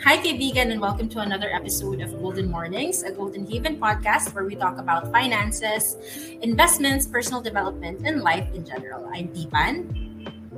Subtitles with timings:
[0.00, 4.46] Hi, kaibigan, and welcome to another episode of Golden Mornings, a Golden Haven podcast where
[4.46, 6.00] we talk about finances,
[6.40, 9.04] investments, personal development, and life in general.
[9.12, 9.99] I'm Tipan.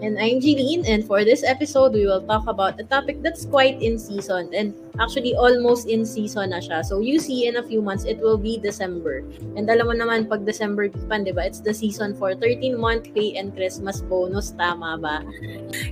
[0.03, 3.79] And I'm Jeline, and for this episode, we will talk about a topic that's quite
[3.79, 6.83] in season and actually almost in season na siya.
[6.83, 9.23] So you see, in a few months, it will be December.
[9.55, 13.39] And alam mo naman, pag December pan, di ba, it's the season for 13-month pay
[13.39, 14.51] and Christmas bonus.
[14.59, 15.23] Tama ba?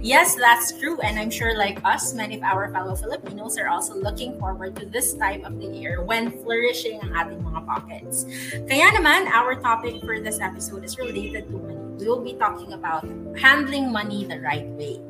[0.03, 0.99] Yes, that's true.
[1.07, 4.91] And I'm sure like us, many of our fellow Filipinos are also looking forward to
[4.91, 8.27] this time of the year when flourishing ang ating mga pockets.
[8.67, 12.73] Kaya naman, our topic for this episode is related to money we will be talking
[12.73, 13.05] about
[13.39, 15.01] handling money the right way.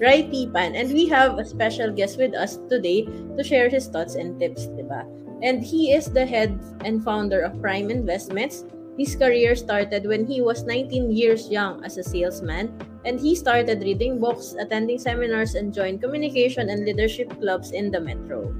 [0.00, 0.74] Right, Tipan.
[0.74, 4.66] And we have a special guest with us today to share his thoughts and tips,
[4.66, 5.06] diba?
[5.42, 8.64] And he is the head and founder of Prime Investments.
[8.98, 12.74] His career started when he was 19 years young as a salesman,
[13.04, 18.00] and he started reading books, attending seminars, and joined communication and leadership clubs in the
[18.00, 18.54] metro.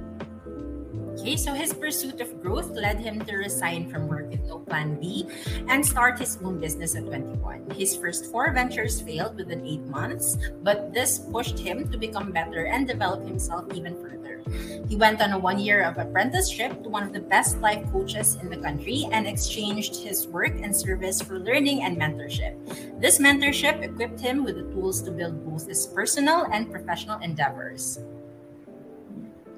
[1.14, 4.98] Okay, so his pursuit of growth led him to resign from work with no plan
[4.98, 5.30] B
[5.68, 7.70] and start his own business at 21.
[7.70, 12.66] His first four ventures failed within eight months, but this pushed him to become better
[12.66, 14.42] and develop himself even further.
[14.88, 18.36] He went on a one year of apprenticeship to one of the best life coaches
[18.42, 22.58] in the country and exchanged his work and service for learning and mentorship.
[23.00, 27.98] This mentorship equipped him with the tools to build both his personal and professional endeavors.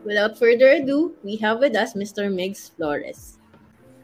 [0.06, 2.30] Without further ado, we have with us Mr.
[2.30, 3.36] Migs Flores.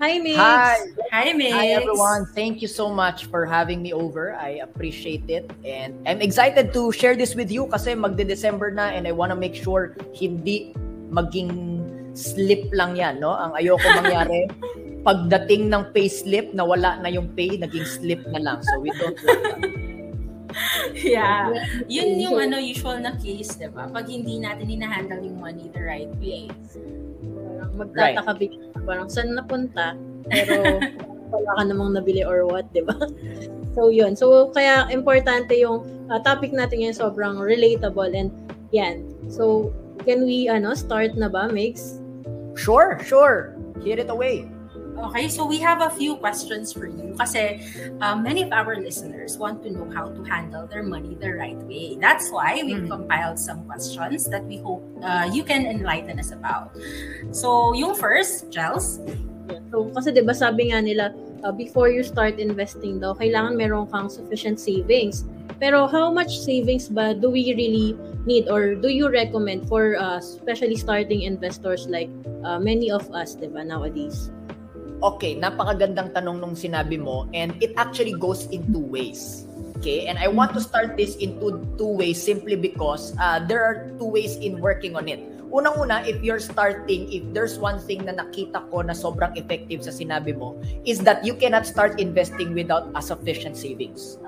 [0.02, 0.34] Hi, Migs.
[0.34, 0.82] Hi.
[1.14, 1.54] Hi, Migs.
[1.54, 2.26] Hi, everyone.
[2.34, 4.34] Thank you so much for having me over.
[4.34, 5.46] I appreciate it.
[5.62, 9.38] And I'm excited to share this with you kasi magde-December na and I want to
[9.38, 10.74] make sure hindi
[11.14, 11.86] maging
[12.18, 13.30] slip lang yan, no?
[13.38, 14.50] Ang ayoko mangyari,
[15.06, 18.58] pagdating ng pay slip, nawala na yung pay, naging slip na lang.
[18.58, 19.62] So we don't want that.
[20.94, 21.50] yeah.
[21.88, 23.88] Yun yung ano, usual na case, di ba?
[23.88, 26.48] Pag hindi natin hinahandle yung money the right way.
[27.72, 28.54] Magtataka right.
[28.84, 29.96] parang saan napunta,
[30.28, 30.78] pero
[31.32, 32.96] wala ka namang nabili or what, di ba?
[33.72, 34.12] So, yun.
[34.12, 38.28] So, kaya importante yung uh, topic natin ngayon sobrang relatable and
[38.68, 39.08] yan.
[39.32, 39.72] So,
[40.04, 41.96] can we ano start na ba, Mix?
[42.52, 43.56] Sure, sure.
[43.80, 44.51] Hit it away.
[44.92, 47.60] Okay, so we have a few questions for you kasi
[48.04, 51.56] um, many of our listeners want to know how to handle their money the right
[51.64, 51.96] way.
[51.96, 53.08] That's why we've mm-hmm.
[53.08, 56.76] compiled some questions that we hope uh, you can enlighten us about.
[57.32, 59.00] So, yung first, Gels?
[59.72, 63.88] So, kasi 'di ba sabi nga nila uh, before you start investing daw, kailangan meron
[63.90, 65.24] kang sufficient savings.
[65.58, 67.94] Pero how much savings ba do we really
[68.26, 72.10] need or do you recommend for uh, especially starting investors like
[72.46, 74.30] uh, many of us, 'di ba, nowadays?
[75.02, 79.50] Okay, napakagandang tanong nung sinabi mo and it actually goes in two ways.
[79.82, 83.66] Okay, and I want to start this in two, two ways simply because uh, there
[83.66, 85.18] are two ways in working on it.
[85.50, 89.90] Unang-una, if you're starting, if there's one thing na nakita ko na sobrang effective sa
[89.90, 90.54] sinabi mo,
[90.86, 94.22] is that you cannot start investing without a sufficient savings.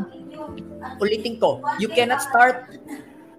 [0.99, 2.67] Ulitin ko, you cannot start,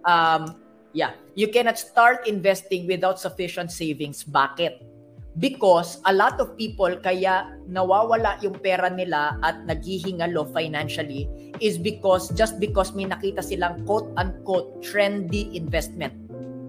[0.07, 0.55] um,
[0.95, 4.23] yeah, you cannot start investing without sufficient savings.
[4.23, 4.94] Bakit?
[5.39, 11.27] Because a lot of people kaya nawawala yung pera nila at naghihingalo financially
[11.59, 16.15] is because just because may nakita silang quote unquote trendy investment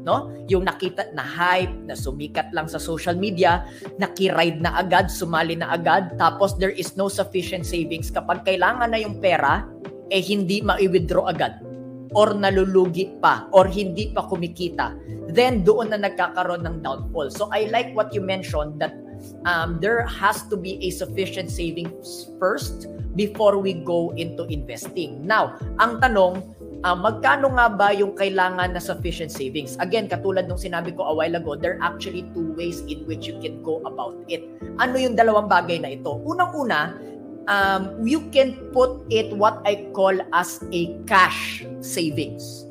[0.06, 0.30] no?
[0.46, 3.66] Yung nakita na hype na sumikat lang sa social media
[3.98, 8.14] nakiride na agad sumali na agad tapos there is no sufficient savings.
[8.14, 9.66] Kapag kailangan na yung pera
[10.14, 11.65] eh hindi ma-withdraw agad
[12.12, 14.94] or nalulugi pa or hindi pa kumikita,
[15.32, 17.32] then doon na nagkakaroon ng downfall.
[17.32, 18.94] So I like what you mentioned that
[19.48, 22.86] um, there has to be a sufficient savings first
[23.16, 25.24] before we go into investing.
[25.24, 26.44] Now, ang tanong,
[26.84, 29.80] uh, magkano nga ba yung kailangan na sufficient savings?
[29.80, 33.24] Again, katulad nung sinabi ko a while ago, there are actually two ways in which
[33.24, 34.44] you can go about it.
[34.76, 36.12] Ano yung dalawang bagay na ito?
[36.28, 36.92] Unang-una,
[37.48, 42.66] um, you can put it what I call as a cash savings.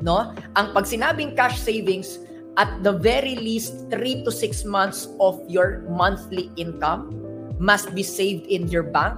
[0.00, 0.32] No?
[0.56, 2.20] Ang pag sinabing cash savings,
[2.56, 7.14] at the very least 3 to 6 months of your monthly income
[7.58, 9.14] must be saved in your bank.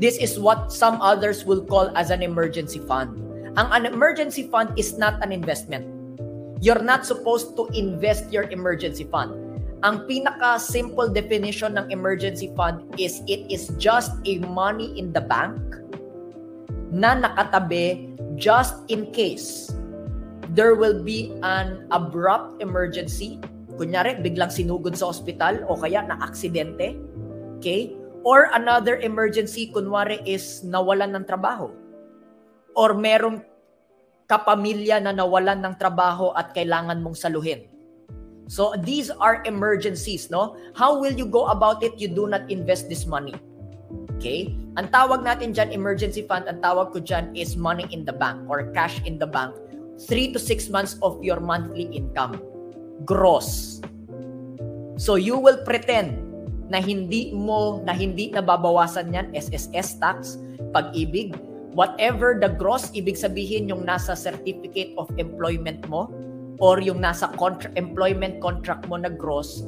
[0.00, 3.20] This is what some others will call as an emergency fund.
[3.54, 5.86] Ang an emergency fund is not an investment.
[6.60, 9.43] You're not supposed to invest your emergency fund
[9.84, 15.60] ang pinaka-simple definition ng emergency fund is it is just a money in the bank
[16.88, 18.08] na nakatabi
[18.40, 19.68] just in case
[20.56, 23.36] there will be an abrupt emergency.
[23.74, 26.94] Kunyari, biglang sinugod sa ospital o kaya na-aksidente.
[27.58, 27.92] Okay?
[28.22, 31.74] Or another emergency, kunwari is nawalan ng trabaho.
[32.78, 33.42] Or merong
[34.30, 37.73] kapamilya na nawalan ng trabaho at kailangan mong saluhin.
[38.46, 40.56] So these are emergencies, no?
[40.76, 41.96] How will you go about it?
[41.96, 43.34] You do not invest this money.
[44.16, 44.52] Okay?
[44.76, 48.44] Ang tawag natin dyan, emergency fund, ang tawag ko dyan is money in the bank
[48.48, 49.54] or cash in the bank.
[50.10, 52.36] 3 to 6 months of your monthly income.
[53.06, 53.80] Gross.
[54.98, 56.20] So you will pretend
[56.68, 60.40] na hindi mo, na hindi nababawasan yan, SSS tax,
[60.72, 61.36] pag-ibig,
[61.74, 66.08] whatever the gross, ibig sabihin yung nasa certificate of employment mo
[66.58, 69.66] or yung nasa contra- employment contract mo na gross,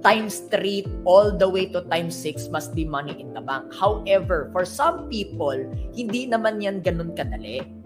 [0.00, 3.68] times 3 all the way to times 6 must be money in the bank.
[3.72, 5.56] However, for some people,
[5.92, 7.80] hindi naman yan ganun kadali.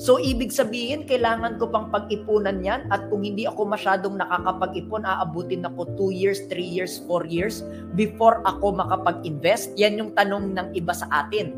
[0.00, 5.66] So, ibig sabihin, kailangan ko pang pag-ipunan yan at kung hindi ako masyadong nakakapag-ipon, aabutin
[5.66, 7.66] ako 2 years, 3 years, 4 years
[7.98, 9.74] before ako makapag-invest.
[9.76, 11.52] Yan yung tanong ng iba sa atin.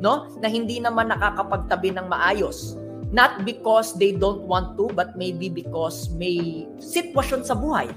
[0.00, 0.28] No?
[0.40, 2.79] Na hindi naman nakakapagtabi ng maayos.
[3.10, 7.90] Not because they don't want to, but maybe because may sitwasyon sa buhay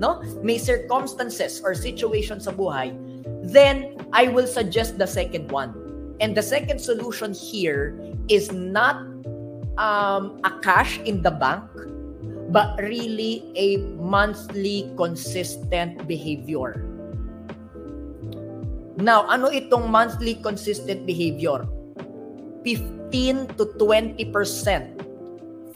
[0.00, 0.24] no?
[0.42, 2.96] May circumstances or situation sa buhay,
[3.44, 5.76] then I will suggest the second one.
[6.18, 8.96] And the second solution here is not
[9.76, 11.68] um, a cash in the bank,
[12.48, 16.88] but really a monthly consistent behavior.
[19.00, 21.64] Now, ano itong monthly consistent behavior?
[23.10, 24.30] 15 to 20%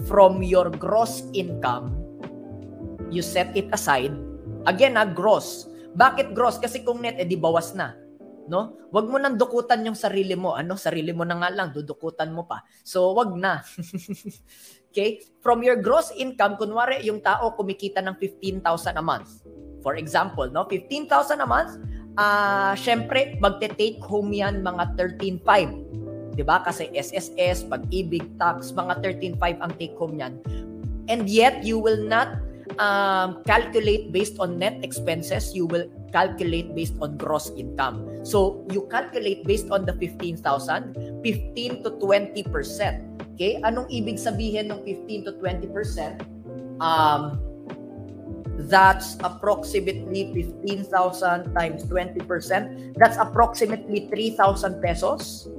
[0.07, 2.05] from your gross income
[3.15, 4.11] you set it aside.
[4.67, 5.71] Again, na gross.
[5.95, 6.59] Bakit gross?
[6.59, 7.95] Kasi kung net, edi bawas na.
[8.51, 8.77] No?
[8.91, 10.59] Wag mo nang dukutan yung sarili mo.
[10.59, 10.75] Ano?
[10.75, 12.67] Sarili mo na nga lang, dudukutan mo pa.
[12.83, 13.63] So, wag na.
[14.91, 15.23] okay?
[15.39, 19.47] From your gross income, kunwari, yung tao kumikita ng 15,000 a month.
[19.85, 20.67] For example, no?
[20.67, 21.73] 15,000 a month,
[22.19, 26.04] ah, uh, syempre, magte-take home yan mga 13,500.
[26.35, 26.61] 'Di ba?
[26.61, 30.35] Kasi SSS, pag-ibig, tax, mga 13.5 ang take home niyan.
[31.07, 32.41] And yet you will not
[32.79, 38.09] um, calculate based on net expenses, you will calculate based on gross income.
[38.25, 40.41] So, you calculate based on the 15,000,
[41.23, 43.35] 15 to 20%.
[43.35, 43.61] Okay?
[43.63, 46.23] Anong ibig sabihin ng 15 to 20%?
[46.81, 47.39] Um,
[48.71, 52.95] that's approximately 15,000 times 20%.
[52.97, 55.51] That's approximately 3,000 pesos.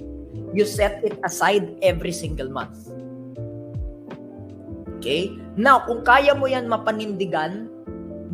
[0.55, 2.89] You set it aside every single month.
[4.99, 5.35] Okay?
[5.59, 7.69] Now, kung kaya mo yan mapanindigan,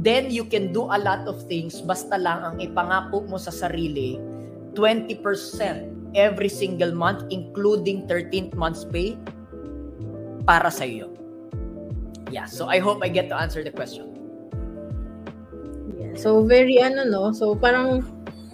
[0.02, 4.18] then you can do a lot of things basta lang ang ipangako mo sa sarili
[4.74, 5.22] 20%
[6.18, 9.14] every single month including 13th month's pay
[10.42, 11.14] para sa iyo.
[12.34, 14.10] Yeah, so I hope I get to answer the question.
[16.00, 18.02] Yeah, so very ano no, so parang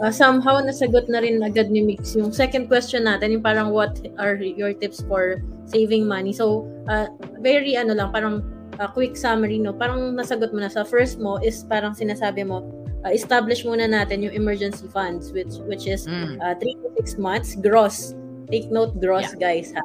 [0.01, 3.97] uh, somehow nasagot na rin agad ni Mix yung second question natin, yung parang what
[4.17, 6.31] are your tips for saving money.
[6.33, 7.09] So, uh,
[7.41, 8.45] very ano lang, parang
[8.79, 9.73] uh, quick summary, no?
[9.73, 12.63] Parang nasagot mo na sa first mo is parang sinasabi mo,
[13.05, 16.37] uh, establish muna natin yung emergency funds which which is mm.
[16.41, 18.13] uh, 3 to 6 months gross.
[18.47, 19.51] Take note gross, yeah.
[19.51, 19.83] guys, ha?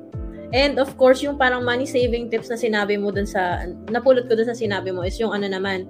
[0.52, 4.36] And of course, yung parang money saving tips na sinabi mo dun sa, napulot ko
[4.36, 5.88] dun sa sinabi mo is yung ano naman,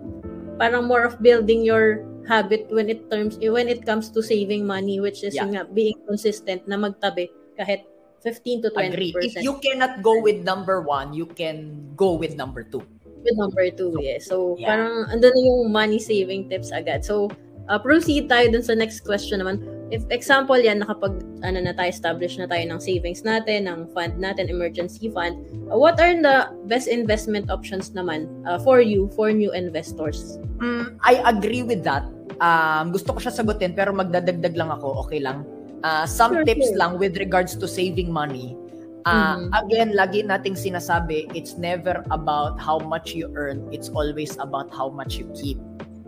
[0.55, 5.03] parang more of building your habit when it terms when it comes to saving money
[5.03, 5.47] which is yeah.
[5.47, 7.29] yung being consistent na magtabi
[7.59, 7.87] kahit
[8.23, 8.95] 15 to 20%.
[8.95, 9.13] Agree.
[9.19, 12.83] If you cannot go with number one, you can go with number two.
[13.23, 14.27] With number two, yes.
[14.27, 14.71] So, yeah.
[14.71, 17.05] parang andun na yung money saving tips agad.
[17.05, 17.31] So,
[17.69, 19.63] uh, proceed tayo dun sa next question naman.
[19.93, 24.17] If example yan, nakapag ano na tayo, establish na tayo ng savings natin, ng fund
[24.17, 25.37] natin, emergency fund,
[25.69, 30.41] uh, what are the best investment options naman uh, for you, for new investors?
[30.65, 32.09] Mm, I agree with that.
[32.41, 35.45] Um, gusto ko siya sagutin pero magdadagdag lang ako, okay lang?
[35.85, 36.81] Uh, some sure, tips sure.
[36.81, 38.57] lang with regards to saving money.
[39.05, 39.67] Uh, mm-hmm.
[39.67, 43.67] Again, lagi nating sinasabi, it's never about how much you earn.
[43.75, 45.59] It's always about how much you keep.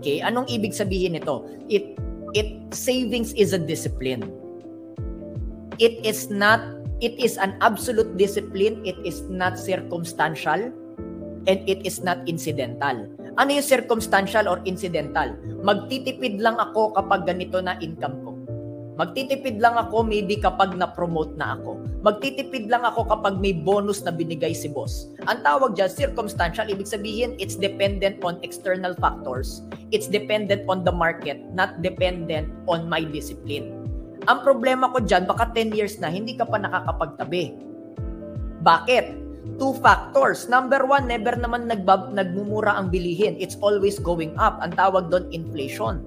[0.05, 0.21] Okay?
[0.21, 1.49] Anong ibig sabihin nito?
[1.73, 1.97] It,
[2.37, 4.29] it, savings is a discipline.
[5.81, 6.61] It is not,
[7.01, 8.85] it is an absolute discipline.
[8.85, 10.69] It is not circumstantial.
[11.49, 13.09] And it is not incidental.
[13.41, 15.33] Ano yung circumstantial or incidental?
[15.65, 18.21] Magtitipid lang ako kapag ganito na income
[18.95, 21.83] Magtitipid lang ako maybe kapag na-promote na ako.
[22.07, 25.11] Magtitipid lang ako kapag may bonus na binigay si boss.
[25.27, 29.67] Ang tawag dyan, circumstantial, ibig sabihin, it's dependent on external factors.
[29.91, 33.83] It's dependent on the market, not dependent on my discipline.
[34.31, 37.59] Ang problema ko dyan, baka 10 years na, hindi ka pa nakakapagtabi.
[38.63, 39.27] Bakit?
[39.59, 40.49] Two factors.
[40.49, 43.37] Number one, never naman nagbab- nagmumura ang bilihin.
[43.43, 44.63] It's always going up.
[44.63, 46.01] Ang tawag doon, inflation.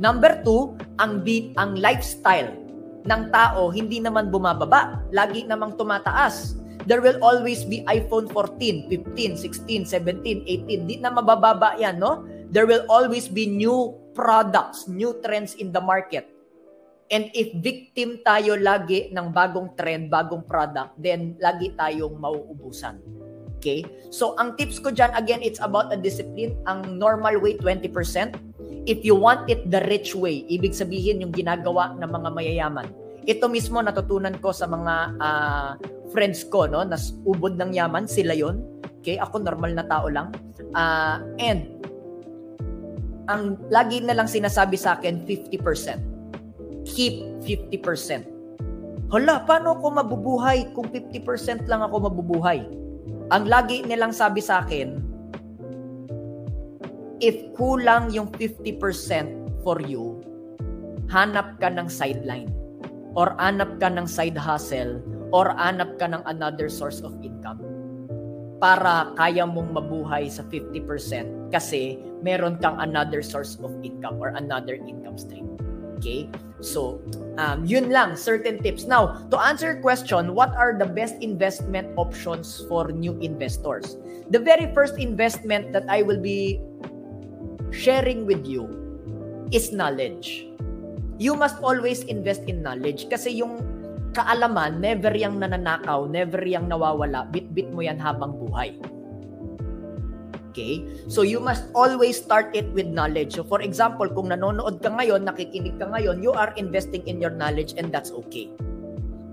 [0.00, 2.54] Number two, ang, beat, ang lifestyle
[3.02, 5.02] ng tao hindi naman bumababa.
[5.10, 6.62] Lagi namang tumataas.
[6.86, 10.88] there will always be iPhone 14, 15, 16, 17, 18.
[10.88, 12.26] Di na mabababa yan, no?
[12.52, 16.28] There will always be new products, new trends in the market.
[17.12, 23.00] And if victim tayo lagi ng bagong trend, bagong product, then lagi tayong mauubusan.
[23.60, 23.84] Okay?
[24.08, 26.56] So, ang tips ko dyan, again, it's about a discipline.
[26.66, 28.51] Ang normal way, 20%.
[28.82, 32.90] If you want it the rich way, ibig sabihin yung ginagawa ng mga mayayaman.
[33.22, 35.70] Ito mismo natutunan ko sa mga uh,
[36.10, 38.58] friends ko, no, na ubod ng yaman, sila yon.
[39.02, 40.34] Okay, ako normal na tao lang.
[40.74, 41.70] Uh, and
[43.30, 46.82] ang lagi na lang sinasabi sa akin, 50%.
[46.82, 47.14] Keep
[47.46, 48.26] 50%.
[49.14, 52.66] Hala, paano ako mabubuhay kung 50% lang ako mabubuhay?
[53.30, 55.11] Ang lagi nilang sabi sa akin,
[57.22, 60.18] if kulang yung 50% for you,
[61.06, 62.50] hanap ka ng sideline
[63.14, 64.98] or hanap ka ng side hustle
[65.30, 67.62] or hanap ka ng another source of income
[68.58, 74.74] para kaya mong mabuhay sa 50% kasi meron kang another source of income or another
[74.74, 75.46] income stream.
[75.98, 76.26] Okay?
[76.62, 77.02] So,
[77.38, 78.86] um, yun lang, certain tips.
[78.86, 83.98] Now, to answer your question, what are the best investment options for new investors?
[84.30, 86.62] The very first investment that I will be
[87.72, 88.68] sharing with you
[89.50, 90.46] is knowledge.
[91.16, 93.64] You must always invest in knowledge kasi yung
[94.12, 98.76] kaalaman, never yang nananakaw, never yang nawawala, bit-bit mo yan habang buhay.
[100.52, 100.84] Okay?
[101.08, 103.40] So you must always start it with knowledge.
[103.40, 107.32] So for example, kung nanonood ka ngayon, nakikinig ka ngayon, you are investing in your
[107.32, 108.52] knowledge and that's okay.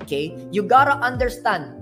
[0.08, 0.32] Okay?
[0.56, 1.76] You gotta understand,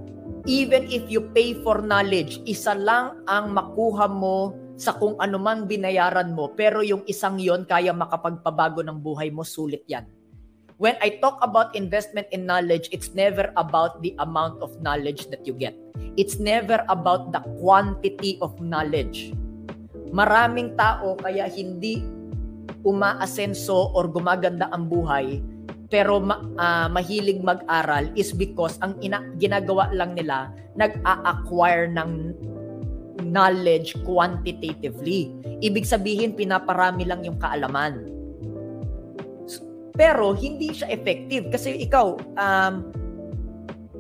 [0.50, 6.38] even if you pay for knowledge, isa lang ang makuha mo sa kung man binayaran
[6.38, 10.06] mo, pero yung isang yon kaya makapagpabago ng buhay mo, sulit yan.
[10.78, 15.42] When I talk about investment in knowledge, it's never about the amount of knowledge that
[15.50, 15.74] you get.
[16.14, 19.34] It's never about the quantity of knowledge.
[20.14, 22.06] Maraming tao kaya hindi
[22.86, 25.42] umaasenso or gumaganda ang buhay
[25.88, 32.36] pero ma- uh, mahilig mag-aral is because ang ina- ginagawa lang nila nag-a-acquire ng
[33.24, 35.34] knowledge quantitatively.
[35.64, 38.18] Ibig sabihin, pinaparami lang yung kaalaman.
[39.98, 42.74] Pero hindi siya effective kasi ikaw, um,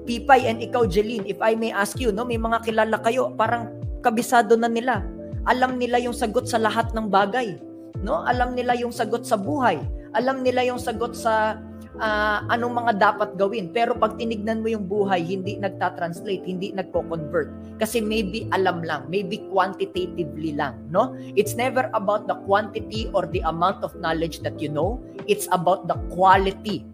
[0.07, 3.75] Pipay and ikaw, Jeline, if I may ask you, no, may mga kilala kayo, parang
[3.99, 5.03] kabisado na nila.
[5.43, 7.59] Alam nila yung sagot sa lahat ng bagay.
[7.99, 8.23] No?
[8.23, 9.83] Alam nila yung sagot sa buhay.
[10.15, 11.59] Alam nila yung sagot sa
[11.99, 13.69] uh, anong mga dapat gawin.
[13.73, 17.79] Pero pag tinignan mo yung buhay, hindi nagta-translate, hindi nagko-convert.
[17.81, 21.13] Kasi maybe alam lang, maybe quantitatively lang, no?
[21.37, 25.01] It's never about the quantity or the amount of knowledge that you know.
[25.29, 26.85] It's about the quality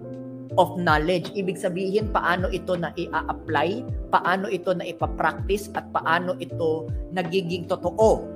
[0.58, 1.34] of knowledge.
[1.34, 8.28] Ibig sabihin, paano ito na i-apply, paano ito na ipapractice, at paano ito nagiging totoo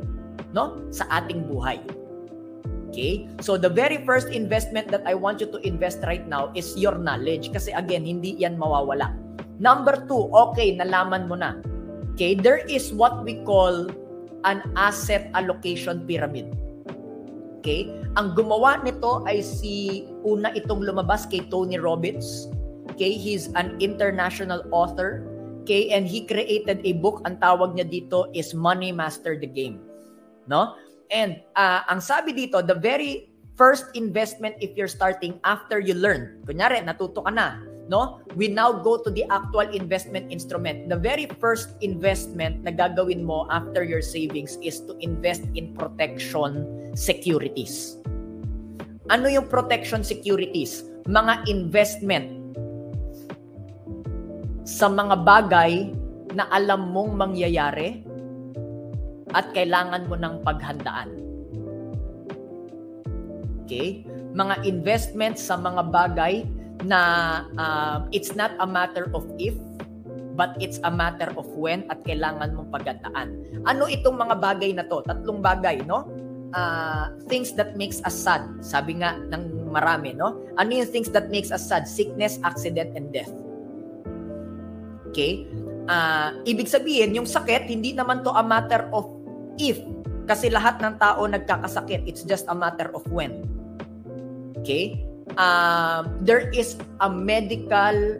[0.56, 0.82] no?
[0.90, 1.78] sa ating buhay.
[2.98, 3.30] Okay?
[3.46, 6.98] So the very first investment that I want you to invest right now is your
[6.98, 7.54] knowledge.
[7.54, 9.13] Kasi again, hindi yan mawawala.
[9.62, 11.62] Number two, okay, nalaman mo na.
[12.18, 13.86] Okay, there is what we call
[14.50, 16.58] an asset allocation pyramid.
[17.62, 17.86] Okay?
[18.18, 22.50] Ang gumawa nito ay si una itong lumabas kay Tony Robbins.
[22.98, 25.22] Okay, he's an international author.
[25.62, 27.22] Okay, and he created a book.
[27.30, 29.86] Ang tawag niya dito is Money Master the Game.
[30.50, 30.74] No?
[31.12, 36.40] And uh, ang sabi dito, the very first investment if you're starting after you learn.
[36.46, 37.60] Kunyari, natuto ka na.
[37.90, 38.22] No?
[38.36, 40.92] We now go to the actual investment instrument.
[40.92, 46.68] The very first investment na gagawin mo after your savings is to invest in protection
[46.94, 47.98] securities.
[49.08, 50.84] Ano yung protection securities?
[51.08, 52.28] Mga investment
[54.68, 55.96] sa mga bagay
[56.36, 58.04] na alam mong mangyayari
[59.36, 61.10] at kailangan mo ng paghandaan.
[63.68, 64.08] Okay?
[64.32, 66.48] Mga investments sa mga bagay
[66.86, 67.02] na
[67.58, 69.58] uh, it's not a matter of if,
[70.38, 73.34] but it's a matter of when at kailangan mong paghandaan.
[73.66, 75.02] Ano itong mga bagay na to?
[75.04, 76.06] Tatlong bagay, no?
[76.56, 78.46] Uh, things that makes us sad.
[78.62, 80.38] Sabi nga ng marami, no?
[80.62, 81.90] Ano yung things that makes us sad?
[81.90, 83.34] Sickness, accident, and death.
[85.12, 85.50] Okay?
[85.90, 89.17] Uh, ibig sabihin, yung sakit, hindi naman to a matter of
[89.60, 89.82] if.
[90.28, 92.04] Kasi lahat ng tao nagkakasakit.
[92.06, 93.48] It's just a matter of when.
[94.60, 95.04] Okay?
[95.38, 98.20] Uh, there is a medical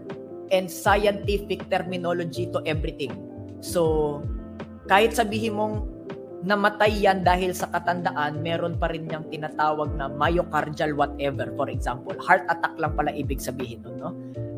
[0.52, 3.12] and scientific terminology to everything.
[3.60, 4.24] So,
[4.88, 5.98] kahit sabihin mong
[6.48, 12.16] namatay yan dahil sa katandaan, meron pa rin niyang tinatawag na myocardial whatever, for example.
[12.22, 14.12] Heart attack lang pala ibig sabihin nun, no?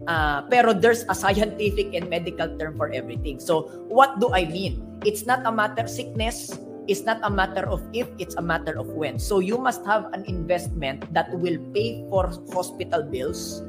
[0.09, 3.37] Uh, pero there's a scientific and medical term for everything.
[3.37, 4.81] So, what do I mean?
[5.05, 6.57] It's not a matter sickness,
[6.89, 9.21] it's not a matter of if, it's a matter of when.
[9.21, 13.61] So, you must have an investment that will pay for hospital bills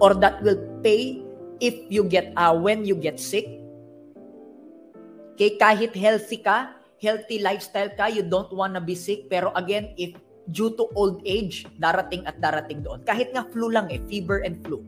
[0.00, 1.22] or that will pay
[1.60, 3.44] if you get uh, when you get sick.
[5.36, 9.28] Okay, kahit healthy ka, healthy lifestyle ka, you don't wanna be sick.
[9.28, 10.16] Pero again, if
[10.50, 13.04] due to old age, darating at darating doon.
[13.04, 14.80] Kahit nga flu lang eh, fever and flu.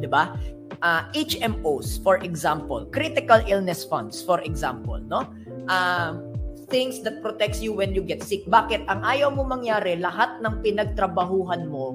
[0.00, 0.32] 'Di ba?
[0.80, 5.28] Uh, HMOs, for example, critical illness funds, for example, no?
[5.70, 6.31] Uh,
[6.72, 8.48] things that protects you when you get sick.
[8.48, 8.88] Bakit?
[8.88, 11.92] Ang ayaw mo mangyari, lahat ng pinagtrabahuhan mo,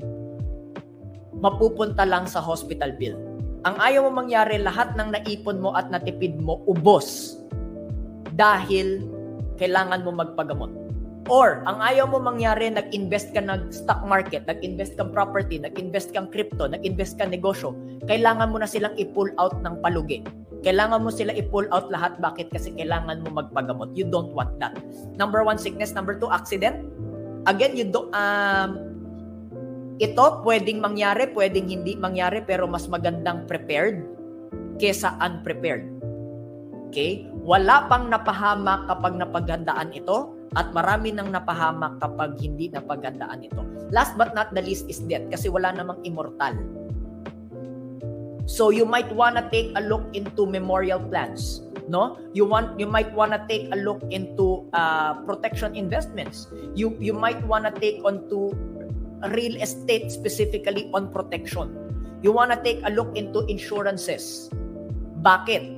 [1.42, 3.18] mapupunta lang sa hospital bill.
[3.66, 7.42] Ang ayaw mo mangyari, lahat ng naipon mo at natipid mo, ubos.
[8.38, 9.02] Dahil
[9.58, 10.70] kailangan mo magpagamot.
[11.28, 16.32] Or, ang ayaw mo mangyari, nag-invest ka ng stock market, nag-invest kang property, nag-invest kang
[16.32, 17.76] crypto, nag-invest kang negosyo,
[18.08, 20.24] kailangan mo na silang i-pull out ng palugi.
[20.66, 22.18] Kailangan mo sila i-pull out lahat.
[22.18, 22.50] Bakit?
[22.50, 23.94] Kasi kailangan mo magpagamot.
[23.94, 24.74] You don't want that.
[25.18, 25.94] Number one, sickness.
[25.94, 26.88] Number two, accident.
[27.46, 28.82] Again, you don't, um,
[29.98, 34.06] ito pwedeng mangyari, pwedeng hindi mangyari, pero mas magandang prepared
[34.78, 35.90] kesa unprepared.
[36.90, 37.26] Okay?
[37.44, 43.62] Wala pang napahamak kapag napaghandaan ito at marami nang napahamak kapag hindi napagandaan ito.
[43.92, 46.56] Last but not the least is death kasi wala namang immortal.
[48.48, 51.68] So you might wanna take a look into memorial plans.
[51.92, 56.48] No, you want you might wanna take a look into uh, protection investments.
[56.72, 58.56] You you might wanna take onto
[59.36, 61.75] real estate specifically on protection.
[62.24, 64.48] You wanna take a look into insurances.
[65.20, 65.75] Bakit?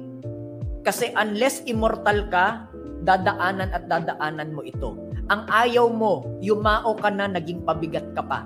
[0.85, 2.69] Kasi unless immortal ka,
[3.01, 4.93] dadaanan at dadaanan mo ito.
[5.29, 8.45] Ang ayaw mo, yumao ka na, naging pabigat ka pa.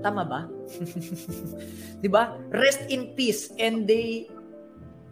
[0.00, 0.53] Tama ba?
[2.00, 2.36] 'Di ba?
[2.52, 4.28] Rest in peace and they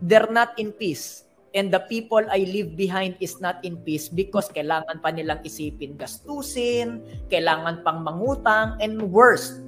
[0.04, 1.26] they're not in peace.
[1.52, 6.00] And the people I leave behind is not in peace because kailangan pa nilang isipin
[6.00, 9.60] gastusin, kailangan pang mangutang, and worst,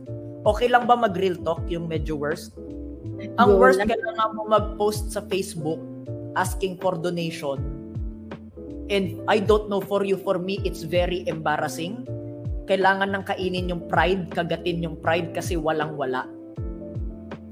[0.48, 2.56] okay lang ba mag-real talk yung medyo worst?
[3.36, 5.76] Ang worst, kailangan mo mag-post sa Facebook
[6.40, 7.60] asking for donation
[8.92, 12.04] And I don't know for you, for me, it's very embarrassing.
[12.64, 16.24] Kailangan ng kainin yung pride, kagatin yung pride kasi walang-wala.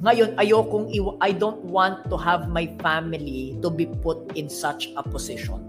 [0.02, 4.90] Ngayon, ayokong, iw- I don't want to have my family to be put in such
[4.98, 5.62] a position.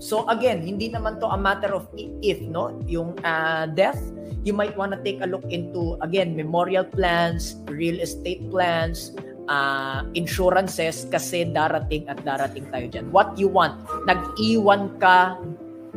[0.00, 1.86] So again, hindi naman to a matter of
[2.24, 2.72] if, no?
[2.88, 4.00] Yung uh, death,
[4.42, 9.12] you might want to take a look into, again, memorial plans, real estate plans,
[9.52, 13.12] uh, insurances kasi darating at darating tayo dyan.
[13.12, 15.36] What you want, nag-iwan ka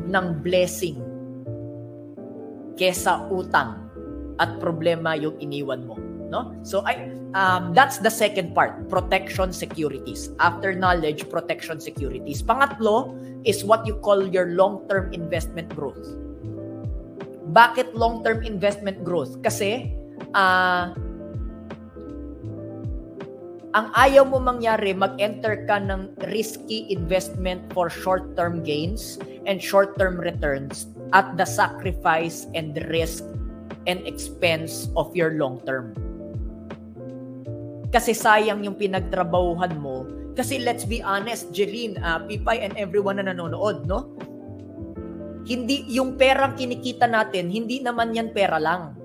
[0.03, 1.12] ng blessing
[2.75, 3.89] kesa utang
[4.41, 5.95] at problema yung iniwan mo.
[6.33, 6.57] No?
[6.65, 10.33] So I um, that's the second part, protection securities.
[10.39, 12.41] After knowledge, protection securities.
[12.41, 13.13] Pangatlo
[13.45, 16.01] is what you call your long-term investment growth.
[17.53, 19.37] Bakit long-term investment growth?
[19.45, 19.93] Kasi
[20.33, 20.89] uh,
[23.73, 30.92] ang ayaw mo mangyari, mag-enter ka ng risky investment for short-term gains and short-term returns
[31.13, 33.23] at the sacrifice and risk
[33.85, 35.93] and expense of your long-term.
[37.93, 40.09] Kasi sayang yung pinagtrabahuhan mo.
[40.33, 44.17] Kasi let's be honest, Jeline, uh, Pipay, and everyone na nanonood, no?
[45.45, 48.97] Hindi, yung perang kinikita natin, hindi naman yan pera lang.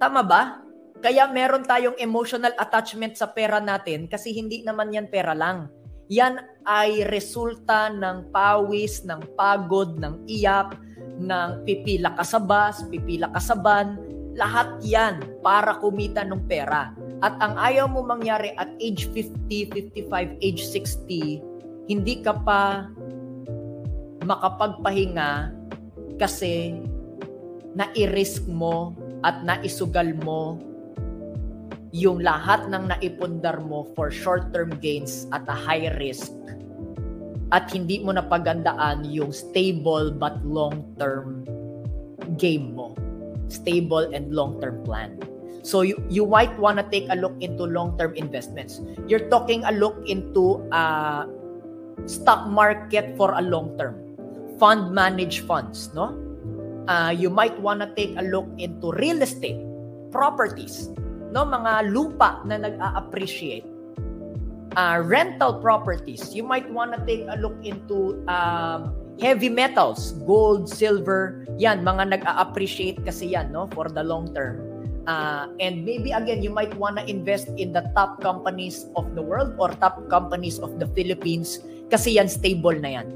[0.00, 0.64] Tama ba?
[1.02, 5.68] Kaya meron tayong emotional attachment sa pera natin kasi hindi naman yan pera lang.
[6.08, 10.78] Yan ay resulta ng pawis, ng pagod, ng iyak,
[11.20, 14.00] ng pipila ka sa bus, pipila ka sa van.
[14.32, 16.94] Lahat yan para kumita ng pera.
[17.20, 19.70] At ang ayaw mo mangyari at age 50,
[20.08, 22.88] 55, age 60, hindi ka pa
[24.24, 25.52] makapagpahinga
[26.16, 26.80] kasi
[27.74, 30.58] na-risk mo at naisugal mo
[31.92, 36.32] yung lahat ng naipundar mo for short-term gains at a high risk
[37.52, 41.44] at hindi mo napagandaan yung stable but long-term
[42.40, 42.96] game mo.
[43.52, 45.20] Stable and long-term plan.
[45.62, 48.80] So you, you might want to take a look into long-term investments.
[49.06, 51.28] You're talking a look into a
[52.08, 54.00] stock market for a long term.
[54.58, 56.16] Fund managed funds, no?
[56.88, 59.60] Uh, you might want to take a look into real estate,
[60.10, 60.90] properties
[61.32, 63.64] no mga lupa na nag-a-appreciate
[64.76, 70.68] uh, rental properties you might want to take a look into um, heavy metals gold
[70.68, 74.72] silver yan mga nag-a-appreciate kasi yan no for the long term
[75.06, 79.22] Uh, and maybe again, you might want to invest in the top companies of the
[79.22, 81.58] world or top companies of the Philippines
[81.90, 83.06] kasi yan stable na yan.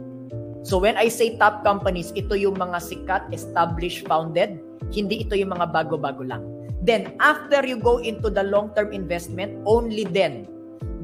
[0.66, 4.58] So when I say top companies, ito yung mga sikat, established, founded.
[4.90, 6.42] Hindi ito yung mga bago-bago lang.
[6.82, 10.50] Then after you go into the long-term investment, only then,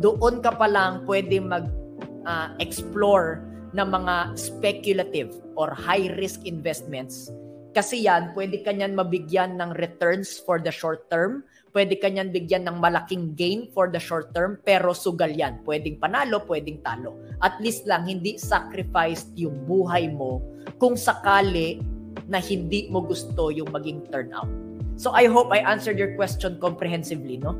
[0.02, 7.32] doon ka pa lang pwede mag-explore uh, ng mga speculative or high-risk investments
[7.72, 11.40] kasi yan, pwede kanyan mabigyan ng returns for the short term,
[11.72, 15.64] pwede kanyan bigyan ng malaking gain for the short term, pero sugal yan.
[15.64, 17.16] Pwedeng panalo, pwedeng talo.
[17.40, 20.44] At least lang, hindi sacrificed yung buhay mo
[20.76, 21.80] kung sakali
[22.28, 24.52] na hindi mo gusto yung maging turnout.
[25.00, 27.56] So I hope I answered your question comprehensively, no?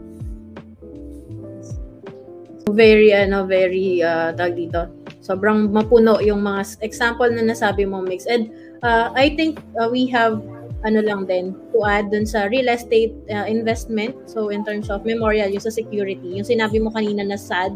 [2.71, 4.87] Very, ano, very, uh, tag dito.
[5.19, 8.27] Sobrang mapuno yung mga example na nasabi mo, Mix.
[8.27, 8.51] And
[8.83, 10.43] uh, I think uh, we have
[10.83, 14.15] ano lang din to add dun sa real estate uh, investment.
[14.27, 17.71] So in terms of memorial, yung sa security, yung sinabi mo kanina na sad,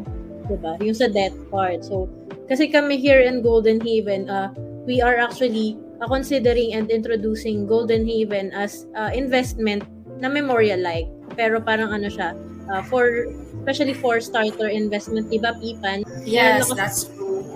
[0.51, 0.75] 'di ba?
[0.83, 1.87] Yung sa debt part.
[1.87, 2.11] So
[2.51, 4.51] kasi kami here in Golden Haven, uh,
[4.87, 9.87] we are actually uh, considering and introducing Golden Haven as uh, investment
[10.19, 11.07] na memorial like.
[11.39, 12.35] Pero parang ano siya,
[12.71, 13.31] uh, for
[13.67, 16.07] especially for starter investment, 'di ba, Pipan?
[16.23, 17.11] Yes, that's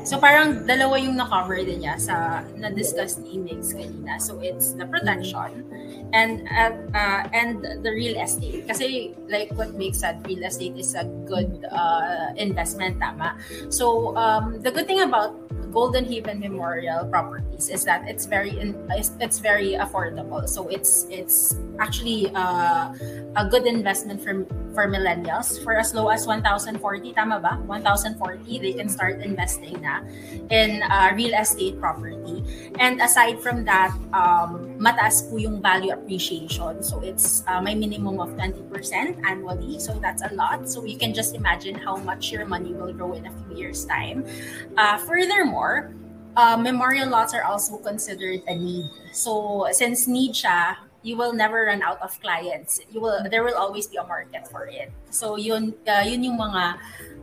[0.04, 4.16] So parang dalawa yung na-cover din niya sa na-discuss ni Mix kanina.
[4.16, 5.68] So it's the protection
[6.16, 8.64] and uh, uh, and the real estate.
[8.64, 13.36] Kasi like what Mix said, real estate is a good uh, investment, tama?
[13.68, 15.36] So um, the good thing about
[15.70, 20.48] Golden Haven Memorial Properties is that it's very it's very affordable.
[20.48, 22.90] So it's it's actually uh,
[23.36, 26.78] a good investment for for millennials for as low as 1,040
[27.14, 27.58] tama ba?
[27.66, 30.00] 1,040 they can start investing na
[30.50, 32.42] in uh, real estate property.
[32.78, 36.82] And aside from that, um, mataas po yung value appreciation.
[36.82, 38.66] So it's uh, may minimum of 20%
[39.24, 39.78] annually.
[39.78, 40.68] So that's a lot.
[40.68, 43.84] So you can just imagine how much your money will grow in a few years
[43.84, 44.24] time.
[44.76, 45.94] Uh, furthermore,
[46.36, 48.88] uh, memorial lots are also considered a need.
[49.12, 52.80] So since need siya, you will never run out of clients.
[52.90, 54.92] You will there will always be a market for it.
[55.10, 56.64] So yun uh, yun yung mga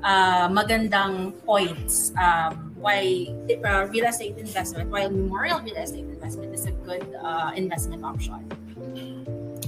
[0.04, 3.28] uh, magandang points um, why
[3.66, 8.42] uh, real estate investment, why memorial real estate investment is a good uh, investment option.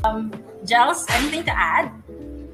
[0.04, 0.32] Um,
[0.64, 1.92] Jels, anything to add?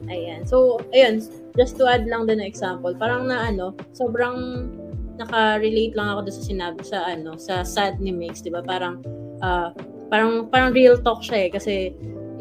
[0.05, 0.45] Ayan.
[0.47, 1.25] So, ayun,
[1.57, 4.69] just to add lang din na example, parang na ano, sobrang
[5.15, 8.61] naka-relate lang ako doon sa sinabi sa ano, sa sad ni Mix, 'di ba?
[8.61, 8.99] Parang
[9.39, 9.71] uh,
[10.09, 11.75] parang parang real talk siya eh kasi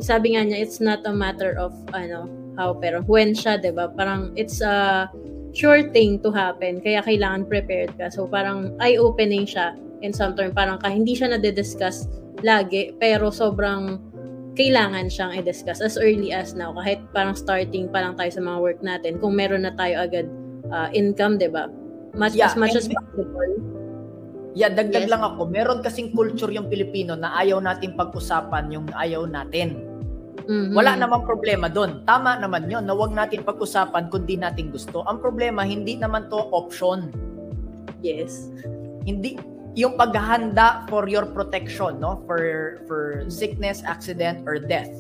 [0.03, 2.27] sabi nga niya it's not a matter of ano
[2.59, 3.91] how pero when siya 'di ba?
[3.93, 5.09] Parang it's a
[5.55, 8.11] sure thing to happen kaya kailangan prepared ka.
[8.11, 12.11] So parang eye-opening siya in some term parang ka hindi siya na-discuss
[12.43, 13.99] lagi pero sobrang
[14.55, 18.59] kailangan siyang i-discuss as early as now kahit parang starting pa lang tayo sa mga
[18.63, 20.31] work natin kung meron na tayo agad
[20.71, 21.67] uh, income 'di ba
[22.15, 23.74] Much, yeah, as much as possible.
[24.55, 25.11] Yeah, dagdag yes.
[25.11, 25.51] lang ako.
[25.51, 29.83] Meron kasing culture yung Pilipino na ayaw natin pag-usapan yung ayaw natin.
[30.47, 30.77] Mm-hmm.
[30.79, 32.07] Wala namang problema doon.
[32.07, 35.03] Tama naman yon na wag natin pag-usapan kung di natin gusto.
[35.11, 37.11] Ang problema, hindi naman to option.
[38.05, 38.53] Yes.
[39.03, 39.41] Hindi
[39.75, 42.23] yung paghahanda for your protection, no?
[42.31, 44.91] For for sickness, accident or death.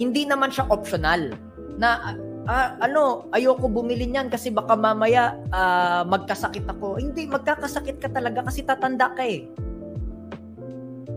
[0.00, 1.38] Hindi naman siya optional.
[1.78, 6.96] Na ah, ano, ayoko bumili niyan kasi baka mamaya uh, magkasakit ako.
[6.96, 9.44] Hindi, magkakasakit ka talaga kasi tatanda ka eh.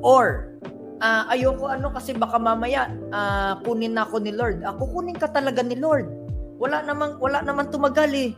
[0.03, 0.51] Or,
[0.99, 4.61] uh, ayoko ano kasi baka mamaya uh, kunin na ako ni Lord.
[4.67, 6.11] Ako uh, kunin ka talaga ni Lord.
[6.61, 8.31] Wala namang wala naman tumagal eh.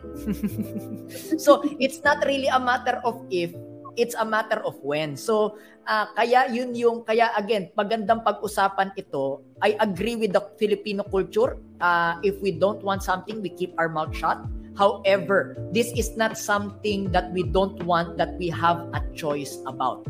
[1.44, 3.52] so, it's not really a matter of if,
[3.96, 5.16] it's a matter of when.
[5.16, 9.42] So, uh, kaya yun yung, kaya again, magandang pag-usapan ito.
[9.62, 11.56] I agree with the Filipino culture.
[11.80, 14.42] Uh, if we don't want something, we keep our mouth shut.
[14.74, 20.02] However, this is not something that we don't want, that we have a choice about.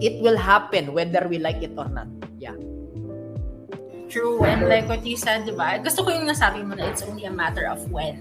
[0.00, 2.08] It will happen whether we like it or not.
[2.36, 2.56] Yeah.
[4.12, 4.44] True.
[4.44, 5.80] And like what you said, di ba?
[5.80, 8.20] Gusto ko yung nasabi mo na it's only a matter of when.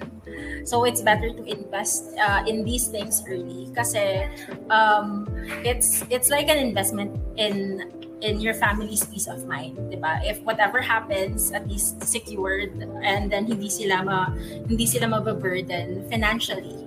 [0.65, 4.25] So it's better to invest uh, in these things early kasi
[4.73, 5.29] um,
[5.61, 7.85] it's it's like an investment in
[8.25, 10.25] in your family's peace of mind, 'di ba?
[10.25, 12.73] If whatever happens, at least secured
[13.05, 14.33] and then hindi sila ma,
[14.65, 16.81] hindi sila mababurden financially.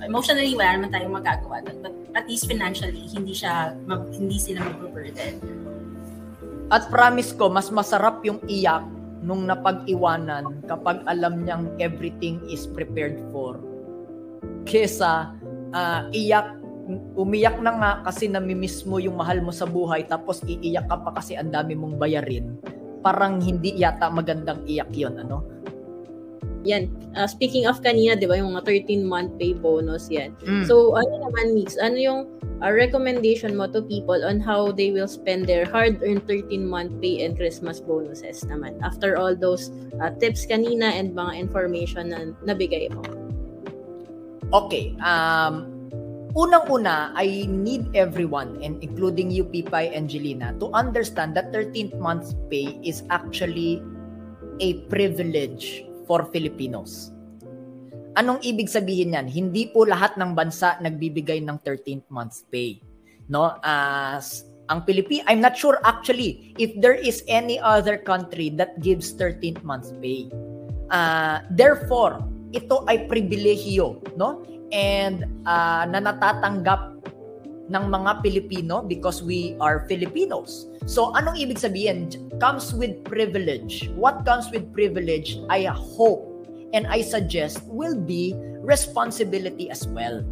[0.00, 3.76] Emotionally wala naman tayong magagawa doon, but at least financially hindi siya
[4.16, 5.36] hindi sila mababurden.
[6.72, 13.20] At promise ko, mas masarap yung iyak nung napag-iwanan kapag alam niyang everything is prepared
[13.28, 13.60] for
[14.64, 15.36] kesa
[15.76, 16.56] uh, iyak
[17.14, 21.10] umiyak na nga kasi namimiss mo yung mahal mo sa buhay tapos iiyak ka pa
[21.14, 22.58] kasi ang dami mong bayarin
[23.00, 25.59] parang hindi yata magandang iyak yon ano?
[26.68, 26.92] Yan.
[27.16, 30.36] Uh, speaking of kanina, di ba, yung mga 13-month pay bonus yan.
[30.44, 30.68] Mm.
[30.68, 32.20] So, ano naman, Mix, ano yung
[32.60, 37.36] uh, recommendation mo to people on how they will spend their hard-earned 13-month pay and
[37.40, 39.72] Christmas bonuses naman after all those
[40.04, 43.02] uh, tips kanina and mga information na nabigay mo?
[44.52, 44.92] Okay.
[45.00, 45.64] Um,
[46.36, 52.36] unang-una, I need everyone, and including you, Pipay and Jelina, to understand that 13th month's
[52.52, 53.80] pay is actually
[54.60, 57.14] a privilege for Filipinos.
[58.18, 59.30] Anong ibig sabihin niyan?
[59.30, 62.82] Hindi po lahat ng bansa nagbibigay ng 13th month's pay.
[63.30, 63.54] No?
[63.62, 69.14] As ang Pilipinas, I'm not sure actually if there is any other country that gives
[69.14, 70.26] 13th month's pay.
[70.90, 74.42] Uh, therefore, ito ay pribilehiyo, no?
[74.74, 76.98] And uh, na natatanggap
[77.70, 80.66] ng mga Pilipino because we are Filipinos.
[80.90, 82.10] So, anong ibig sabihin?
[82.42, 83.86] Comes with privilege.
[83.94, 86.26] What comes with privilege, I hope
[86.74, 88.34] and I suggest will be
[88.66, 90.26] responsibility as well.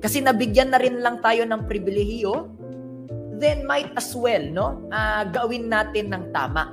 [0.00, 2.48] Kasi nabigyan na rin lang tayo ng pribilehiyo,
[3.36, 4.80] then might as well, no?
[4.88, 6.72] Uh, gawin natin ng tama.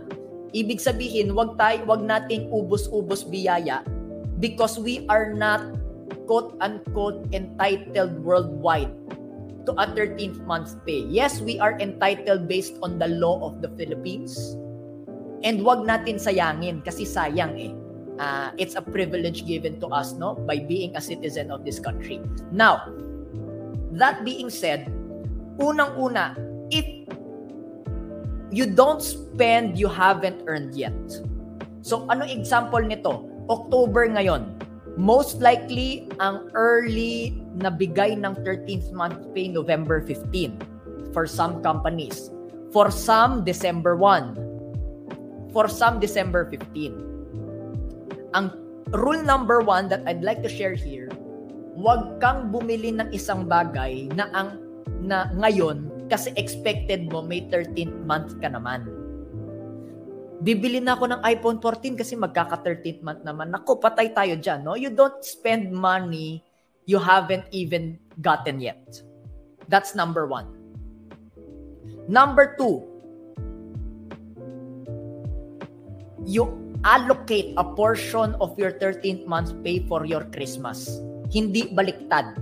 [0.56, 3.84] Ibig sabihin, wag tayo, wag nating ubos-ubos biyaya
[4.40, 5.64] because we are not
[6.26, 8.92] quote unquote entitled worldwide
[9.66, 11.06] to a 13th month pay.
[11.10, 14.58] Yes, we are entitled based on the law of the Philippines.
[15.46, 17.74] And wag natin sayangin kasi sayang eh.
[18.16, 22.24] Uh, it's a privilege given to us no by being a citizen of this country.
[22.48, 22.88] Now,
[24.00, 24.88] that being said,
[25.60, 26.40] unang-una,
[26.72, 26.88] if
[28.56, 30.96] you don't spend, you haven't earned yet.
[31.84, 33.28] So, ano example nito?
[33.52, 34.55] October ngayon.
[34.96, 42.32] Most likely, ang early na bigay ng 13th month pay November 15 for some companies.
[42.72, 45.52] For some, December 1.
[45.52, 48.36] For some, December 15.
[48.36, 48.52] Ang
[48.96, 51.12] rule number one that I'd like to share here,
[51.76, 54.60] huwag kang bumili ng isang bagay na ang
[55.04, 58.88] na ngayon kasi expected mo may 13th month ka naman.
[60.46, 63.50] Bibili na ako ng iPhone 14 kasi magkaka 13th month naman.
[63.50, 64.78] Nako, patay tayo dyan, no?
[64.78, 66.46] You don't spend money
[66.86, 69.02] you haven't even gotten yet.
[69.74, 70.46] That's number one.
[72.06, 72.86] Number two,
[76.30, 76.54] you
[76.86, 80.86] allocate a portion of your 13th month's pay for your Christmas.
[81.34, 82.38] Hindi baliktad.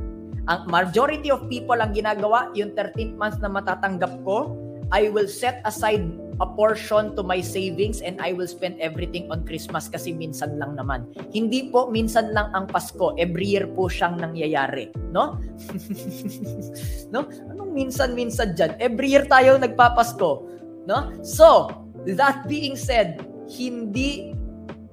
[0.52, 4.52] Ang majority of people ang ginagawa, yung 13th month na matatanggap ko,
[4.92, 6.04] I will set aside
[6.42, 10.78] a portion to my savings and I will spend everything on Christmas kasi minsan lang
[10.80, 11.10] naman.
[11.30, 13.14] Hindi po minsan lang ang Pasko.
[13.22, 14.90] Every year po siyang nangyayari.
[15.14, 15.38] No?
[17.14, 17.30] no?
[17.54, 18.78] Anong minsan-minsan dyan?
[18.82, 20.32] Every year tayo nagpapasko.
[20.90, 20.98] No?
[21.22, 21.70] So,
[22.18, 24.34] that being said, hindi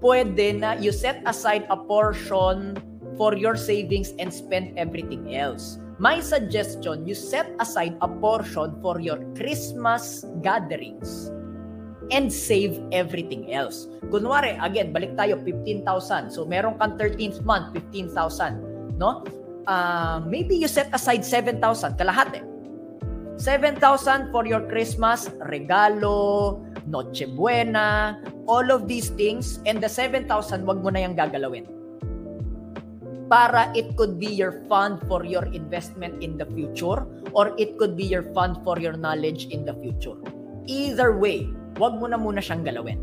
[0.00, 2.76] pwede na you set aside a portion
[3.20, 5.76] for your savings and spend everything else.
[6.00, 11.28] My suggestion, you set aside a portion for your Christmas gatherings
[12.08, 13.84] and save everything else.
[14.08, 16.32] Kunwari, again, balik tayo, 15,000.
[16.32, 18.96] So, meron kang 13th month, 15,000.
[18.96, 19.28] No?
[19.68, 21.60] Uh, maybe you set aside 7,000,
[22.00, 22.48] kalahati.
[23.36, 28.16] 7,000 for your Christmas, regalo, Noche Buena,
[28.48, 30.24] all of these things, and the 7,000,
[30.64, 31.68] wag mo na yung gagalawin
[33.30, 37.94] para it could be your fund for your investment in the future or it could
[37.94, 40.18] be your fund for your knowledge in the future.
[40.66, 41.46] Either way,
[41.78, 42.98] wag mo na muna siyang galawin.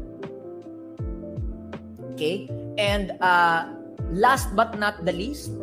[2.14, 2.52] Okay?
[2.76, 3.72] And uh,
[4.12, 5.56] last but not the least,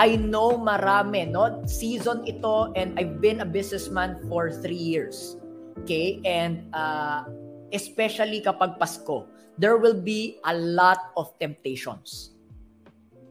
[0.00, 1.62] I know marami, no?
[1.68, 5.36] Season ito and I've been a businessman for three years.
[5.84, 6.24] Okay?
[6.24, 7.28] And uh,
[7.68, 9.28] especially kapag Pasko,
[9.60, 12.33] there will be a lot of temptations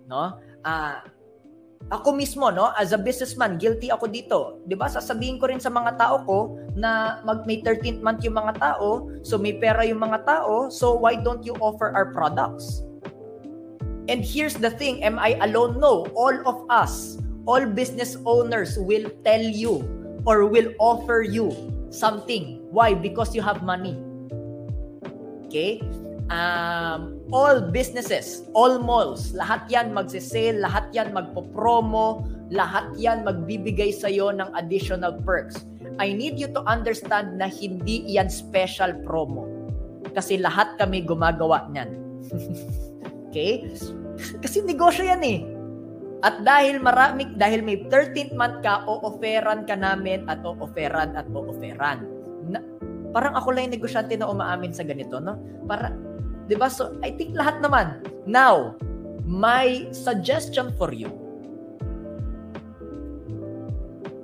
[0.08, 0.39] no?
[0.63, 1.04] Ah,
[1.92, 4.63] ako mismo, no, as a businessman, guilty ako dito.
[4.63, 4.88] 'Di ba?
[4.88, 9.12] Sasabihin ko rin sa mga tao ko na mag may 13th month yung mga tao,
[9.26, 12.88] so may pera yung mga tao, so why don't you offer our products?
[14.08, 15.80] And here's the thing, am I alone?
[15.80, 19.84] No, all of us, all business owners will tell you
[20.28, 21.52] or will offer you
[21.88, 22.60] something.
[22.68, 22.96] Why?
[22.96, 23.96] Because you have money.
[25.48, 25.80] Okay?
[26.34, 34.10] Um, all businesses, all malls, lahat yan magse-sale, lahat yan magpo-promo, lahat yan magbibigay sa
[34.10, 35.62] iyo ng additional perks.
[36.02, 39.46] I need you to understand na hindi yan special promo.
[40.17, 41.89] Kasi lahat kami gumagawa niyan.
[43.30, 43.69] okay?
[44.41, 45.39] Kasi negosyo yan eh.
[46.24, 52.08] At dahil marami, dahil may 13th month ka, o-offeran ka namin at o-offeran at o-offeran.
[52.48, 52.63] Na,
[53.13, 55.38] Parang ako lang yung negosyante na umaamin sa ganito, no?
[55.69, 55.93] Para,
[56.47, 56.67] di ba?
[56.67, 58.03] So, I think lahat naman.
[58.27, 58.75] Now,
[59.23, 61.12] my suggestion for you,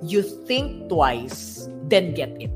[0.04, 2.52] you think twice, then get it.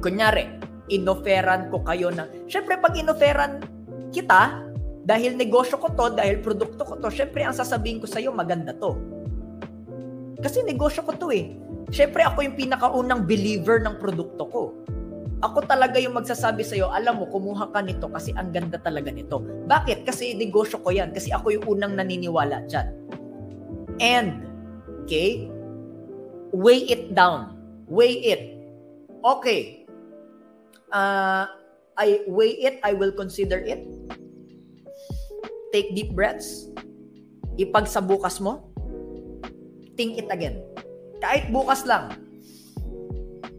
[0.00, 0.48] Kunyari,
[0.90, 3.62] inoferan ko kayo ng, syempre pag inoferan
[4.10, 4.66] kita,
[5.06, 8.94] dahil negosyo ko to, dahil produkto ko to, syempre ang sasabihin ko sa'yo, maganda to.
[10.40, 11.52] Kasi negosyo ko to eh.
[11.90, 14.62] Syempre ako yung pinakaunang believer ng produkto ko.
[15.40, 19.40] Ako talaga yung magsasabi sa'yo, alam mo, kumuha ka nito kasi ang ganda talaga nito.
[19.64, 20.04] Bakit?
[20.04, 21.16] Kasi negosyo ko yan.
[21.16, 22.92] Kasi ako yung unang naniniwala dyan.
[24.00, 24.44] And,
[25.04, 25.48] okay,
[26.52, 27.56] weigh it down.
[27.88, 28.42] Weigh it.
[29.24, 29.88] Okay.
[30.92, 31.48] Uh,
[32.00, 33.84] I weigh it, I will consider it.
[35.72, 36.72] Take deep breaths.
[37.60, 38.72] Ipag sa bukas mo,
[40.00, 40.64] think it again.
[41.20, 42.16] Kahit bukas lang.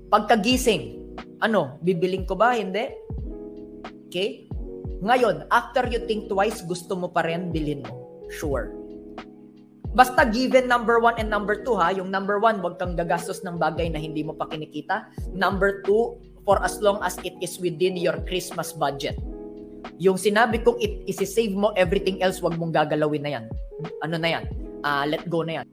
[0.10, 1.01] Pagkagising,
[1.42, 2.54] ano, bibiling ko ba?
[2.56, 2.94] Hindi?
[4.08, 4.46] Okay?
[5.02, 8.22] Ngayon, after you think twice, gusto mo pa rin, bilhin mo.
[8.30, 8.70] Sure.
[9.92, 13.60] Basta given number one and number two ha, yung number one, wag kang gagastos ng
[13.60, 15.10] bagay na hindi mo pa kinikita.
[15.36, 16.16] Number two,
[16.48, 19.20] for as long as it is within your Christmas budget.
[20.00, 23.46] Yung sinabi kong it, isi-save mo everything else, wag mong gagalawin na yan.
[24.06, 24.46] Ano na yan?
[24.86, 25.68] Uh, let go na yan.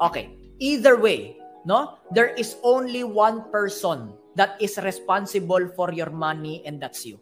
[0.00, 0.30] Okay.
[0.62, 1.98] Either way, no?
[2.14, 7.18] There is only one person that is responsible for your money and that's you.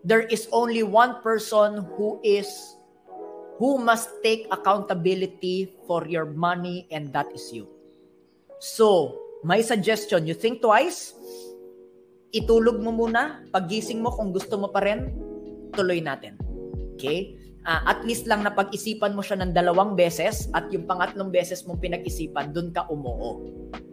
[0.00, 2.48] There is only one person who is
[3.60, 7.68] who must take accountability for your money and that is you.
[8.56, 9.12] So,
[9.44, 11.12] my suggestion, you think twice,
[12.32, 15.12] itulog mo muna, pagising mo kung gusto mo pa rin,
[15.76, 16.40] tuloy natin.
[16.96, 17.36] Okay?
[17.60, 21.60] Uh, at least lang na pag-isipan mo siya ng dalawang beses at yung pangatlong beses
[21.68, 23.44] mong pinag-isipan, dun ka umuo.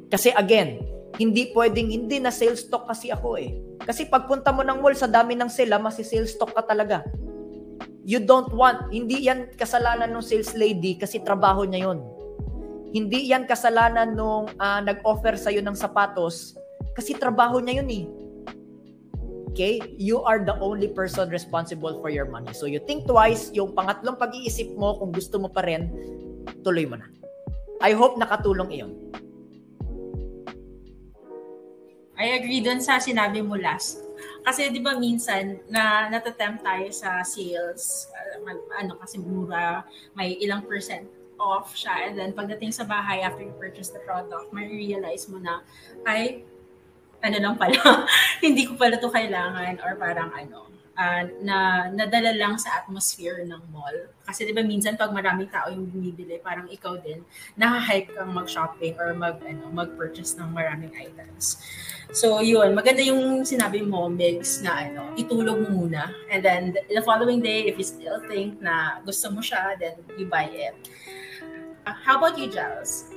[0.08, 0.80] Kasi again,
[1.18, 3.52] hindi pwedeng hindi na sales stock kasi ako eh.
[3.84, 7.04] Kasi pagpunta mo ng mall sa dami ng sale, masi sales stock ka talaga.
[8.08, 12.00] You don't want, hindi yan kasalanan ng sales lady kasi trabaho niya yon.
[12.96, 16.56] Hindi yan kasalanan nung uh, nag-offer sa iyo ng sapatos
[16.96, 18.06] kasi trabaho niya yun eh.
[19.52, 19.82] Okay?
[20.00, 22.56] You are the only person responsible for your money.
[22.56, 25.92] So you think twice, yung pangatlong pag-iisip mo kung gusto mo pa rin,
[26.64, 27.12] tuloy mo na.
[27.84, 28.94] I hope nakatulong iyon.
[32.18, 34.02] I agree dun sa sinabi mo last.
[34.42, 38.42] Kasi 'di ba minsan na natatempt tayo sa sales, uh,
[38.82, 39.86] ano kasi mura,
[40.18, 41.06] may ilang percent
[41.38, 45.38] off siya and then pagdating sa bahay after you purchase the product, may realize mo
[45.38, 45.62] na
[46.10, 46.42] ay
[47.22, 47.78] ano lang pala,
[48.46, 53.62] hindi ko pala to kailangan or parang ano, uh, na nadala lang sa atmosphere ng
[53.70, 54.10] mall.
[54.26, 57.22] Kasi 'di ba minsan pag maraming tao yung bumibili, parang ikaw din
[57.56, 61.62] nahahype kang mag-shopping or mag ano, mag-purchase ng maraming items.
[62.12, 66.12] So yun, maganda yung sinabi mo, Migs, na ano, itulog mo muna.
[66.32, 70.26] And then the following day, if you still think na gusto mo siya, then you
[70.26, 70.76] buy it.
[71.84, 73.17] Uh, how about you, Giles?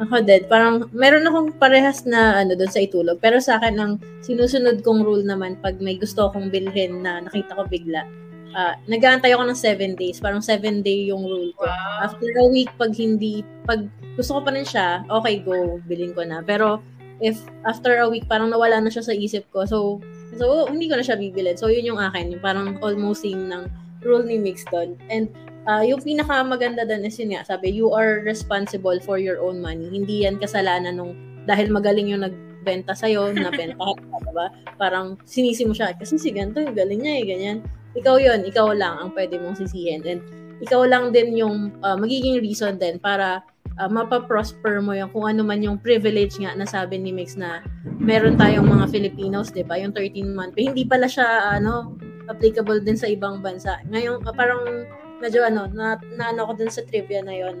[0.00, 3.20] Ako din, parang meron akong parehas na ano doon sa itulog.
[3.20, 3.92] Pero sa akin, ang
[4.24, 8.08] sinusunod kong rule naman, pag may gusto akong bilhin na nakita ko bigla,
[8.56, 10.16] uh, nag-aantay ako ng 7 days.
[10.16, 11.68] Parang 7 day yung rule ko.
[11.68, 12.08] Wow.
[12.08, 13.84] After a week, pag hindi, pag
[14.16, 16.40] gusto ko pa rin siya, okay, go, bilhin ko na.
[16.40, 16.80] Pero
[17.20, 17.36] if
[17.68, 19.68] after a week, parang nawala na siya sa isip ko.
[19.68, 20.00] So,
[20.40, 21.60] so hindi ko na siya bibilin.
[21.60, 22.32] So, yun yung akin.
[22.32, 23.68] Yung parang almost same ng
[24.00, 24.96] rule ni Mixton.
[25.12, 25.28] And
[25.70, 29.62] uh, yung pinaka maganda doon is yun nga, sabi, you are responsible for your own
[29.62, 29.86] money.
[29.86, 31.14] Hindi yan kasalanan nung
[31.46, 34.46] dahil magaling yung nagbenta sa'yo, nabenta ka, diba?
[34.74, 37.58] Parang sinisi mo siya, kasi si ganito, galing niya eh, ganyan.
[37.94, 40.02] Ikaw yon ikaw lang ang pwede mong sisihin.
[40.06, 40.22] And
[40.62, 43.42] ikaw lang din yung uh, magiging reason din para
[43.82, 47.66] uh, mapaprosper mo yung kung ano man yung privilege nga na sabi ni Mix na
[47.98, 49.74] meron tayong mga Filipinos, 'di ba?
[49.80, 50.70] Yung 13 month pay.
[50.70, 51.98] Hindi pala siya ano
[52.30, 53.82] applicable din sa ibang bansa.
[53.90, 54.86] Ngayon uh, parang
[55.20, 57.56] medyo ano, na, na ano ko dun sa trivia na yon.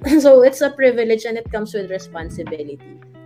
[0.24, 2.80] so, it's a privilege and it comes with responsibility.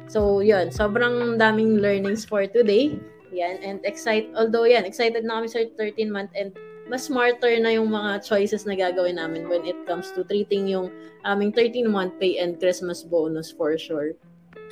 [0.06, 2.98] So, yun, sobrang daming learnings for today.
[3.34, 6.54] Yan, and excited, although yan, excited na kami sa 13 month and
[6.84, 10.92] mas smarter na yung mga choices na gagawin namin when it comes to treating yung
[11.24, 14.12] aming 13 month pay and Christmas bonus for sure.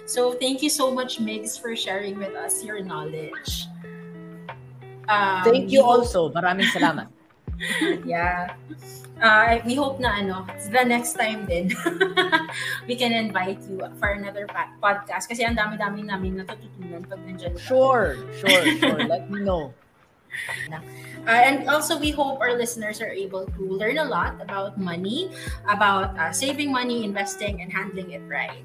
[0.04, 3.70] So, thank you so much, Migs, for sharing with us your knowledge.
[5.08, 6.28] Um, thank you also.
[6.34, 7.21] Maraming salamat.
[8.04, 8.54] yeah.
[9.22, 11.70] Uh, we hope na ano, the next time din,
[12.88, 14.50] we can invite you for another
[14.82, 17.54] podcast kasi ang dami-dami namin natututunan pag nandiyan.
[17.54, 19.00] Sure, sure, sure.
[19.06, 19.70] Let me know.
[21.22, 25.30] Uh, and also, we hope our listeners are able to learn a lot about money,
[25.70, 28.64] about uh, saving money, investing, and handling it right.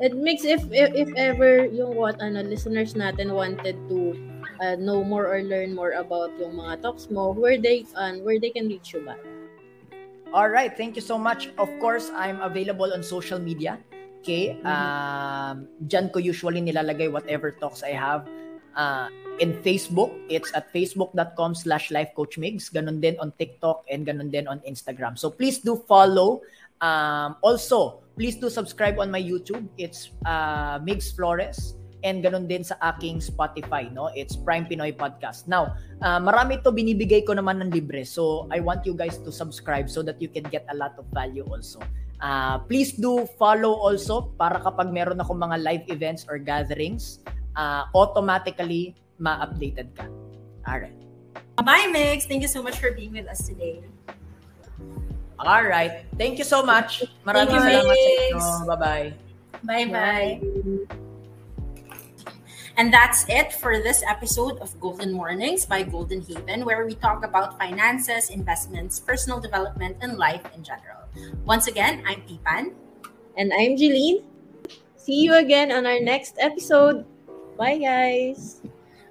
[0.00, 4.16] It makes if, if if ever yung what ano listeners natin wanted to
[4.62, 8.38] uh, know more or learn more about yung mga talks mo, where they uh, where
[8.38, 9.18] they can reach you ba?
[10.30, 11.50] All right, thank you so much.
[11.58, 13.76] Of course, I'm available on social media.
[14.22, 14.56] Okay?
[14.62, 18.30] Um, dyan ko usually nilalagay whatever talks I have.
[18.72, 22.72] Uh, in Facebook, it's at facebook.com slash lifecoachmigs.
[22.72, 25.18] Ganon din on TikTok and ganon din on Instagram.
[25.18, 26.40] So please do follow.
[26.80, 29.68] Um, also, please do subscribe on my YouTube.
[29.76, 34.10] It's uh, Migs Flores and ganun din sa aking Spotify, no?
[34.14, 35.46] It's Prime Pinoy Podcast.
[35.46, 38.02] Now, uh, marami to binibigay ko naman ng libre.
[38.04, 41.06] So, I want you guys to subscribe so that you can get a lot of
[41.14, 41.82] value also.
[42.22, 47.18] Uh, please do follow also para kapag meron akong mga live events or gatherings,
[47.58, 50.06] uh, automatically ma-updated ka.
[50.62, 50.94] Alright.
[51.58, 52.26] Bye, Mix.
[52.26, 53.82] Thank you so much for being with us today.
[55.42, 56.06] All right.
[56.14, 57.02] Thank you so much.
[57.26, 58.46] Maraming salamat sa inyo.
[58.70, 59.08] Bye-bye.
[59.66, 61.01] Bye-bye.
[62.76, 67.24] And that's it for this episode of Golden Mornings by Golden Haven, where we talk
[67.24, 71.04] about finances, investments, personal development, and life in general.
[71.44, 72.72] Once again, I'm Tipan.
[73.36, 74.24] And I'm Jeline.
[74.96, 77.04] See you again on our next episode.
[77.56, 78.60] Bye guys.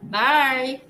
[0.04, 0.82] Bye.